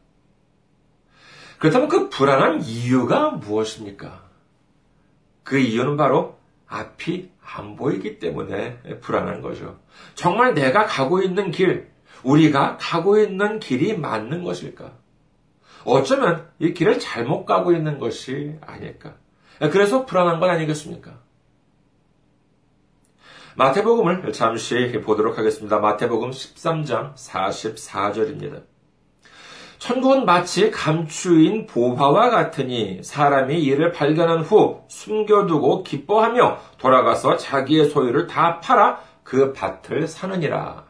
그렇다면 1.60 1.88
그 1.88 2.10
불안한 2.10 2.64
이유가 2.64 3.30
무엇입니까? 3.30 4.24
그 5.44 5.58
이유는 5.58 5.96
바로 5.96 6.38
앞이 6.68 7.32
안 7.42 7.76
보이기 7.76 8.20
때문에 8.20 9.00
불안한 9.00 9.42
거죠. 9.42 9.80
정말 10.16 10.54
내가 10.54 10.86
가고 10.86 11.22
있는 11.22 11.52
길, 11.52 11.92
우리가 12.24 12.78
가고 12.80 13.20
있는 13.20 13.60
길이 13.60 13.98
맞는 13.98 14.44
것일까? 14.44 14.92
어쩌면 15.86 16.50
이 16.60 16.74
길을 16.74 17.00
잘못 17.00 17.46
가고 17.46 17.74
있는 17.74 18.00
것이 18.00 18.58
아닐까? 18.62 19.16
그래서 19.72 20.06
불안한 20.06 20.40
건 20.40 20.50
아니겠습니까? 20.50 21.22
마태복음을 23.56 24.34
잠시 24.34 24.92
보도록 25.04 25.38
하겠습니다. 25.38 25.80
마태복음 25.80 26.32
13장 26.32 27.14
44절입니다. 27.14 28.73
천국은 29.84 30.24
마치 30.24 30.72
감추인 30.72 31.66
보화와 31.66 32.30
같으니 32.30 33.04
사람이 33.04 33.62
이를 33.62 33.92
발견한 33.92 34.40
후 34.40 34.86
숨겨두고 34.88 35.84
기뻐하며 35.84 36.58
돌아가서 36.78 37.36
자기의 37.36 37.90
소유를 37.90 38.28
다 38.28 38.62
팔아 38.62 39.02
그 39.24 39.52
밭을 39.52 40.08
사느니라. 40.08 40.86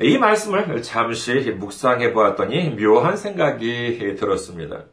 이 0.00 0.16
말씀을 0.16 0.80
잠시 0.80 1.34
묵상해 1.34 2.14
보았더니 2.14 2.70
묘한 2.70 3.18
생각이 3.18 4.16
들었습니다. 4.18 4.84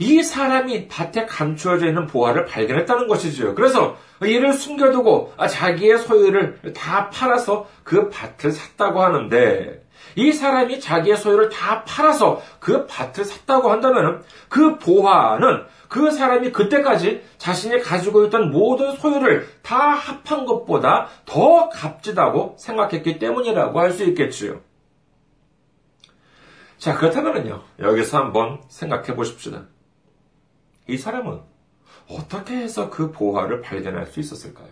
이 0.00 0.22
사람이 0.22 0.88
밭에 0.88 1.26
감추어져 1.26 1.86
있는 1.88 2.06
보화를 2.06 2.46
발견했다는 2.46 3.06
것이죠. 3.06 3.54
그래서 3.54 3.98
이를 4.22 4.54
숨겨두고 4.54 5.34
자기의 5.48 5.98
소유를 5.98 6.72
다 6.74 7.10
팔아서 7.10 7.68
그 7.84 8.08
밭을 8.08 8.50
샀다고 8.50 9.02
하는데 9.02 9.84
이 10.16 10.32
사람이 10.32 10.80
자기의 10.80 11.18
소유를 11.18 11.50
다 11.50 11.84
팔아서 11.84 12.40
그 12.60 12.86
밭을 12.86 13.26
샀다고 13.26 13.70
한다면 13.70 14.22
그 14.48 14.78
보화는 14.78 15.64
그 15.88 16.10
사람이 16.10 16.52
그때까지 16.52 17.22
자신이 17.36 17.80
가지고 17.80 18.24
있던 18.24 18.50
모든 18.50 18.92
소유를 18.96 19.46
다 19.60 19.76
합한 19.76 20.46
것보다 20.46 21.08
더 21.26 21.68
값지다고 21.68 22.56
생각했기 22.58 23.18
때문이라고 23.18 23.78
할 23.78 23.92
수 23.92 24.04
있겠지요. 24.04 24.60
자, 26.78 26.96
그렇다면요. 26.96 27.62
여기서 27.80 28.16
한번 28.16 28.62
생각해 28.68 29.14
보십시다. 29.14 29.64
이 30.86 30.96
사람은 30.96 31.40
어떻게 32.08 32.56
해서 32.56 32.90
그 32.90 33.12
보화를 33.12 33.60
발견할 33.60 34.06
수 34.06 34.20
있었을까요? 34.20 34.68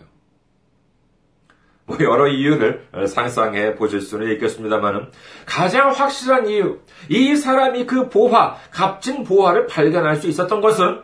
뭐 1.85 1.97
여러 2.01 2.27
이유를 2.27 2.87
상상해 3.07 3.73
보실 3.75 4.01
수는 4.01 4.31
있겠습니다만 4.33 5.11
가장 5.45 5.89
확실한 5.89 6.47
이유, 6.47 6.79
이 7.09 7.35
사람이 7.35 7.87
그 7.87 8.09
보화, 8.09 8.57
값진 8.71 9.23
보화를 9.23 9.65
발견할 9.65 10.17
수 10.17 10.27
있었던 10.27 10.61
것은 10.61 11.01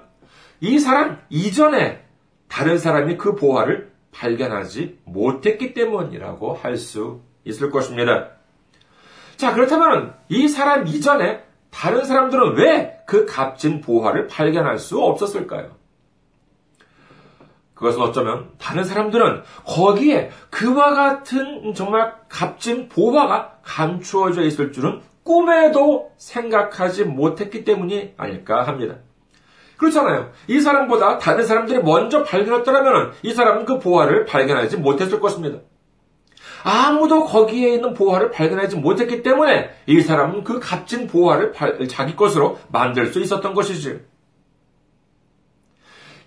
이 0.62 0.78
사람 0.78 1.20
이전에 1.30 2.04
다른 2.48 2.78
사람이 2.78 3.18
그 3.18 3.36
보화를 3.36 3.91
발견하지 4.12 5.00
못했기 5.06 5.74
때문이라고 5.74 6.54
할 6.54 6.78
수 6.78 7.22
있을 7.46 7.70
것입니다. 7.72 8.30
자, 9.38 9.54
그렇다면 9.54 10.15
이 10.30 10.48
사람 10.48 10.88
이전에 10.88 11.44
다른 11.75 12.05
사람들은 12.05 12.55
왜 12.57 12.95
그 13.05 13.25
값진 13.25 13.81
보화를 13.81 14.27
발견할 14.27 14.79
수 14.79 14.99
없었을까요? 14.99 15.75
그것은 17.75 18.01
어쩌면 18.01 18.49
다른 18.57 18.83
사람들은 18.83 19.43
거기에 19.65 20.31
그와 20.49 20.93
같은 20.93 21.73
정말 21.73 22.13
값진 22.29 22.88
보화가 22.89 23.59
감추어져 23.63 24.43
있을 24.43 24.71
줄은 24.71 25.01
꿈에도 25.23 26.11
생각하지 26.17 27.03
못했기 27.03 27.65
때문이 27.65 28.13
아닐까 28.17 28.63
합니다. 28.63 28.95
그렇잖아요. 29.77 30.31
이 30.47 30.61
사람보다 30.61 31.17
다른 31.17 31.45
사람들이 31.45 31.83
먼저 31.83 32.23
발견했더라면 32.23 33.11
이 33.23 33.33
사람은 33.33 33.65
그 33.65 33.79
보화를 33.79 34.25
발견하지 34.25 34.77
못했을 34.77 35.19
것입니다. 35.19 35.59
아무도 36.67 37.25
거기에 37.25 37.75
있는 37.75 37.93
보화를 37.93 38.32
발견하지 38.32 38.78
못했기 38.78 39.21
때문에 39.21 39.69
이 39.86 40.01
사람은 40.01 40.43
그 40.43 40.60
값진 40.60 41.06
보화를 41.06 41.54
자기 41.88 42.15
것으로 42.15 42.58
만들 42.71 43.13
수 43.13 43.21
있었던 43.21 43.54
것이지. 43.54 44.04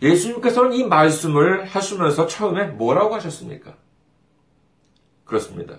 예수님께서는 0.01 0.75
이 0.75 0.85
말씀을 0.85 1.65
하시면서 1.65 2.29
처음에 2.29 2.67
뭐라고 2.67 3.17
하셨습니까? 3.17 3.75
그렇습니다. 5.25 5.79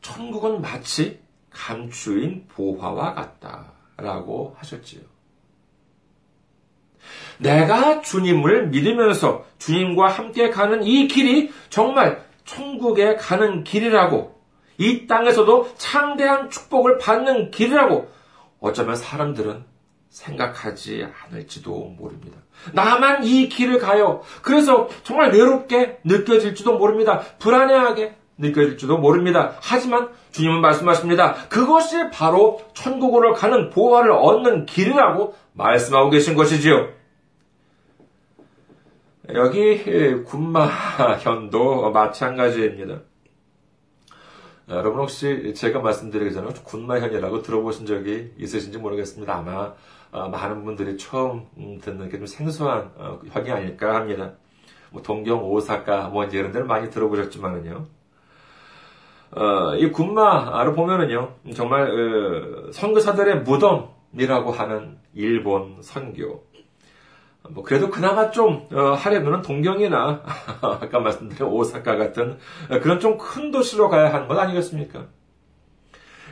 천국은 0.00 0.62
마치 0.62 1.20
감추인 1.50 2.46
보화와 2.48 3.12
같다 3.12 3.72
라고 3.98 4.56
하셨지요. 4.56 5.02
내가 7.36 8.00
주님을 8.00 8.68
믿으면서 8.68 9.44
주님과 9.58 10.08
함께 10.08 10.48
가는 10.48 10.82
이 10.82 11.08
길이 11.08 11.52
정말 11.68 12.26
천국에 12.48 13.16
가는 13.16 13.62
길이라고, 13.62 14.34
이 14.78 15.06
땅에서도 15.06 15.74
창대한 15.76 16.50
축복을 16.50 16.98
받는 16.98 17.50
길이라고, 17.50 18.08
어쩌면 18.60 18.96
사람들은 18.96 19.64
생각하지 20.08 21.06
않을지도 21.26 21.94
모릅니다. 21.98 22.38
나만 22.72 23.24
이 23.24 23.48
길을 23.48 23.78
가요. 23.78 24.22
그래서 24.42 24.88
정말 25.02 25.32
외롭게 25.32 25.98
느껴질지도 26.04 26.78
모릅니다. 26.78 27.20
불안해하게 27.38 28.16
느껴질지도 28.38 28.98
모릅니다. 28.98 29.54
하지만 29.60 30.08
주님은 30.32 30.60
말씀하십니다. 30.60 31.34
그것이 31.48 32.08
바로 32.10 32.60
천국으로 32.72 33.34
가는 33.34 33.68
보화를 33.70 34.12
얻는 34.12 34.66
길이라고 34.66 35.34
말씀하고 35.52 36.10
계신 36.10 36.34
것이지요. 36.34 36.97
여기 39.34 40.24
군마현도 40.24 41.90
마찬가지입니다. 41.90 43.00
여러분 44.70 45.00
혹시 45.00 45.52
제가 45.54 45.80
말씀드리기 45.80 46.32
전에 46.32 46.48
군마현이라고 46.64 47.42
들어보신 47.42 47.84
적이 47.86 48.32
있으신지 48.38 48.78
모르겠습니다. 48.78 49.34
아마 49.36 49.74
어, 50.12 50.28
많은 50.30 50.64
분들이 50.64 50.96
처음 50.96 51.46
음, 51.58 51.78
듣는 51.82 52.08
게 52.08 52.16
좀 52.16 52.26
생소한 52.26 52.90
어, 52.96 53.20
현이 53.30 53.50
아닐까 53.50 53.94
합니다. 53.96 54.32
뭐 54.90 55.02
동경, 55.02 55.44
오사카, 55.44 56.08
뭐 56.08 56.24
이런 56.24 56.50
데를 56.50 56.66
많이 56.66 56.88
들어보셨지만은요. 56.88 57.86
어, 59.32 59.74
이 59.76 59.90
군마를 59.92 60.72
보면은요, 60.72 61.34
정말 61.54 61.82
어, 61.82 62.72
선교사들의 62.72 63.42
무덤이라고 63.42 64.52
하는 64.52 64.98
일본 65.12 65.82
선교. 65.82 66.47
뭐 67.50 67.64
그래도 67.64 67.90
그나마 67.90 68.30
좀 68.30 68.66
어, 68.72 68.92
하려면은 68.92 69.42
동경이나 69.42 70.22
아까 70.60 71.00
말씀드린 71.00 71.42
오사카 71.50 71.96
같은 71.96 72.38
그런 72.82 73.00
좀 73.00 73.18
큰 73.18 73.50
도시로 73.50 73.88
가야 73.88 74.12
하는 74.12 74.28
것 74.28 74.38
아니겠습니까? 74.38 75.06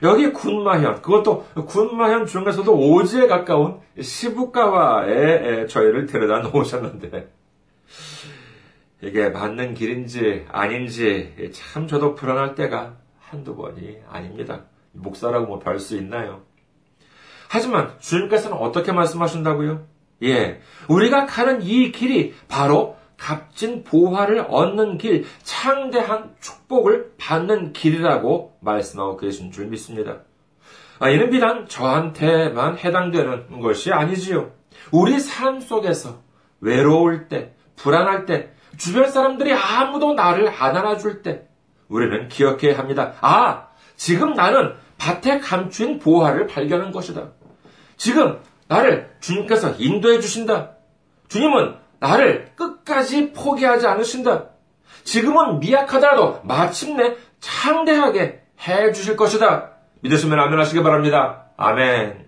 여기 0.02 0.30
군마현, 0.30 1.00
그것도 1.00 1.46
군마현 1.66 2.26
중에서도 2.26 2.70
오지에 2.72 3.26
가까운 3.28 3.80
시부가와에 3.98 5.66
저희를 5.66 6.06
데려다 6.06 6.40
놓으셨는데 6.48 7.32
이게 9.02 9.28
맞는 9.30 9.74
길인지 9.74 10.46
아닌지 10.50 11.50
참 11.52 11.86
저도 11.86 12.14
불안할 12.14 12.54
때가 12.54 12.96
한두 13.20 13.56
번이 13.56 13.98
아닙니다. 14.10 14.64
목사라고 14.92 15.46
뭐 15.46 15.58
별 15.60 15.78
수 15.78 15.96
있나요? 15.96 16.42
하지만 17.48 17.94
주님께서는 17.98 18.56
어떻게 18.56 18.92
말씀하신다고요? 18.92 19.86
예, 20.22 20.60
우리가 20.88 21.26
가는 21.26 21.62
이 21.62 21.92
길이 21.92 22.34
바로 22.48 22.96
값진 23.18 23.82
보화를 23.84 24.46
얻는 24.48 24.98
길, 24.98 25.24
창대한 25.42 26.34
축복을 26.40 27.14
받는 27.18 27.72
길이라고 27.72 28.58
말씀하고 28.60 29.16
계신 29.16 29.50
줄 29.50 29.66
믿습니다. 29.66 30.18
아, 30.98 31.10
이는 31.10 31.30
비단 31.30 31.66
저한테만 31.66 32.78
해당되는 32.78 33.60
것이 33.60 33.92
아니지요. 33.92 34.52
우리 34.92 35.18
삶 35.18 35.60
속에서 35.60 36.20
외로울 36.60 37.28
때, 37.28 37.54
불안할 37.76 38.26
때, 38.26 38.50
주변 38.76 39.10
사람들이 39.10 39.52
아무도 39.52 40.14
나를 40.14 40.48
안 40.48 40.76
안아줄 40.76 41.22
때, 41.22 41.46
우리는 41.88 42.28
기억해야 42.28 42.78
합니다. 42.78 43.14
아, 43.20 43.68
지금 43.96 44.34
나는 44.34 44.74
밭에 44.98 45.38
감춘 45.40 45.98
보화를 45.98 46.46
발견한 46.46 46.90
것이다. 46.92 47.32
지금 47.96 48.38
나를 48.68 49.10
주님께서 49.20 49.74
인도해 49.78 50.20
주신다. 50.20 50.72
주님은 51.28 51.76
나를 52.00 52.52
끝까지 52.54 53.32
포기하지 53.32 53.86
않으신다. 53.86 54.50
지금은 55.04 55.60
미약하더라도 55.60 56.40
마침내 56.42 57.16
창대하게 57.40 58.42
해 58.66 58.92
주실 58.92 59.16
것이다. 59.16 59.72
믿으시면 60.00 60.38
아멘 60.38 60.58
하시기 60.58 60.82
바랍니다. 60.82 61.50
아멘. 61.56 62.26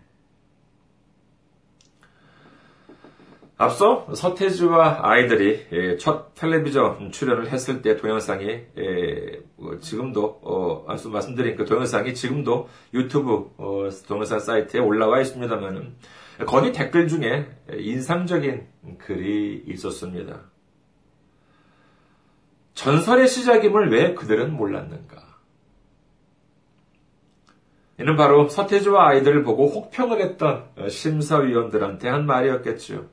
앞서 3.60 4.06
서태지와 4.14 5.00
아이들이 5.02 5.66
예, 5.72 5.96
첫 5.96 6.32
텔레비전 6.36 7.10
출연을 7.10 7.48
했을 7.50 7.82
때 7.82 7.96
동영상이 7.96 8.46
예, 8.46 9.40
뭐 9.56 9.78
지금도 9.80 10.40
어, 10.42 10.84
앞서 10.86 11.08
말씀드린 11.08 11.56
그 11.56 11.64
동영상이 11.64 12.14
지금도 12.14 12.68
유튜브 12.94 13.50
어, 13.56 13.88
동영상 14.06 14.38
사이트에 14.38 14.80
올라와 14.80 15.20
있습니다만은 15.20 15.96
거기 16.46 16.72
댓글 16.72 17.08
중에 17.08 17.48
인상적인 17.72 18.66
글이 18.98 19.64
있었습니다. 19.66 20.42
전설의 22.74 23.26
시작임을 23.26 23.90
왜 23.90 24.14
그들은 24.14 24.54
몰랐는가? 24.54 25.26
이는 28.00 28.14
바로 28.14 28.48
서태지와 28.48 29.08
아이들을 29.08 29.42
보고 29.42 29.66
혹평을 29.66 30.20
했던 30.20 30.68
심사위원들한테 30.88 32.08
한 32.08 32.26
말이었겠지요. 32.26 33.06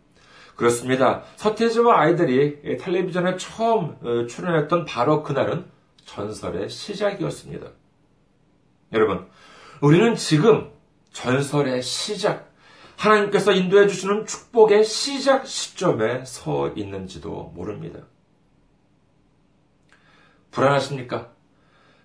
그렇습니다. 0.55 1.23
서태지와 1.35 1.99
아이들이 1.99 2.77
텔레비전에 2.77 3.37
처음 3.37 3.97
어, 4.01 4.25
출연했던 4.27 4.85
바로 4.85 5.23
그날은 5.23 5.65
전설의 6.05 6.69
시작이었습니다. 6.69 7.67
여러분, 8.93 9.25
우리는 9.81 10.15
지금 10.15 10.71
전설의 11.11 11.81
시작, 11.81 12.53
하나님께서 12.97 13.51
인도해 13.51 13.87
주시는 13.87 14.25
축복의 14.25 14.83
시작 14.83 15.47
시점에 15.47 16.23
서 16.25 16.71
있는지도 16.75 17.51
모릅니다. 17.55 17.99
불안하십니까? 20.51 21.35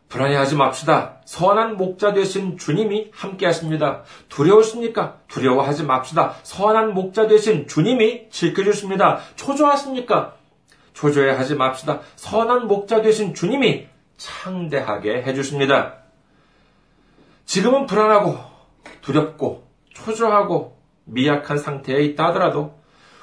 불안해하지 0.09 0.57
맙시다. 0.57 1.21
선한 1.25 1.77
목자 1.77 2.13
되신 2.13 2.59
주님이 2.59 3.13
함께 3.15 3.47
하십니다. 3.47 4.03
두려우십니까? 4.29 5.21
두려워하지 5.29 5.85
맙시다. 5.85 6.35
선한 6.43 6.95
목자 6.95 7.29
되신 7.29 7.69
주님이 7.69 8.29
지켜주십니다. 8.31 9.21
초조하십니까? 9.37 10.35
초조해하지 10.95 11.55
맙시다. 11.55 12.01
선한 12.17 12.67
목자 12.67 13.03
되신 13.03 13.35
주님이 13.35 13.87
창대하게 14.17 15.23
해주십니다. 15.23 15.99
지금은 17.47 17.87
불안하고 17.87 18.37
두렵고 19.03 19.69
초조하고 19.95 20.80
미약한 21.05 21.59
상태에 21.59 22.03
있다 22.03 22.29
하더라도 22.29 22.79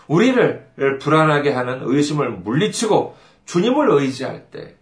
우리를 0.08 0.98
불안하게 1.00 1.52
하는 1.52 1.82
의심을 1.84 2.30
물리치고 2.32 3.16
주님을 3.46 3.90
의지할 3.92 4.50
때 4.52 4.76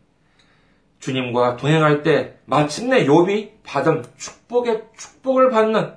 주님과 0.99 1.57
동행할 1.57 2.03
때 2.03 2.37
마침내 2.45 3.05
욥이 3.05 3.63
받은 3.63 4.05
축복의 4.17 4.83
축복을 4.97 5.49
받는 5.49 5.93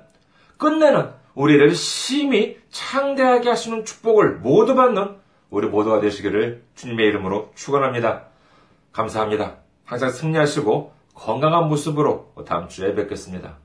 끝내는 0.57 1.09
우리를 1.33 1.73
심히 1.73 2.57
창대하게 2.69 3.49
하시는 3.49 3.85
축복을 3.85 4.37
모두 4.37 4.75
받는 4.75 5.17
우리 5.49 5.67
모두가 5.67 5.99
되시기를 5.99 6.63
주님의 6.75 7.07
이름으로 7.07 7.51
축원합니다. 7.55 8.25
감사합니다. 8.91 9.57
항상 9.85 10.11
승리하시고 10.11 10.93
건강한 11.13 11.67
모습으로 11.69 12.33
다음 12.45 12.67
주에 12.67 12.93
뵙겠습니다. 12.93 13.57